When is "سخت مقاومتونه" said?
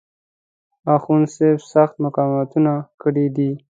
1.73-2.73